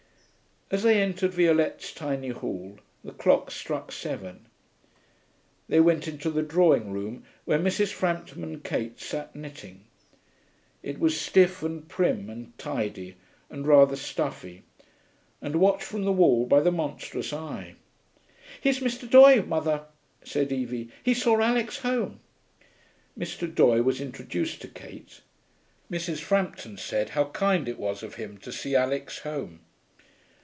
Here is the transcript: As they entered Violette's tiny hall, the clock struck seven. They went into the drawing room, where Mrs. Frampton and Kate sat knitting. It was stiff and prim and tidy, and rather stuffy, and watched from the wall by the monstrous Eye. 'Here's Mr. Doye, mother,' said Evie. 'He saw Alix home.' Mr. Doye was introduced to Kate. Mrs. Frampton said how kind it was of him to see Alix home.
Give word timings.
As 0.73 0.83
they 0.83 1.01
entered 1.01 1.33
Violette's 1.33 1.91
tiny 1.91 2.29
hall, 2.29 2.79
the 3.03 3.11
clock 3.11 3.51
struck 3.51 3.91
seven. 3.91 4.45
They 5.67 5.81
went 5.81 6.07
into 6.07 6.29
the 6.29 6.43
drawing 6.43 6.93
room, 6.93 7.25
where 7.43 7.59
Mrs. 7.59 7.91
Frampton 7.91 8.41
and 8.41 8.63
Kate 8.63 8.97
sat 8.97 9.35
knitting. 9.35 9.83
It 10.81 10.97
was 10.97 11.19
stiff 11.19 11.61
and 11.61 11.89
prim 11.89 12.29
and 12.29 12.57
tidy, 12.57 13.17
and 13.49 13.67
rather 13.67 13.97
stuffy, 13.97 14.63
and 15.41 15.57
watched 15.57 15.83
from 15.83 16.05
the 16.05 16.13
wall 16.13 16.45
by 16.45 16.61
the 16.61 16.71
monstrous 16.71 17.33
Eye. 17.33 17.75
'Here's 18.61 18.79
Mr. 18.79 19.05
Doye, 19.09 19.45
mother,' 19.45 19.87
said 20.23 20.53
Evie. 20.53 20.89
'He 21.03 21.13
saw 21.13 21.41
Alix 21.41 21.79
home.' 21.79 22.21
Mr. 23.19 23.45
Doye 23.53 23.81
was 23.83 23.99
introduced 23.99 24.61
to 24.61 24.69
Kate. 24.69 25.19
Mrs. 25.91 26.19
Frampton 26.21 26.77
said 26.77 27.09
how 27.09 27.25
kind 27.25 27.67
it 27.67 27.77
was 27.77 28.01
of 28.01 28.15
him 28.15 28.37
to 28.37 28.53
see 28.53 28.73
Alix 28.73 29.19
home. 29.19 29.59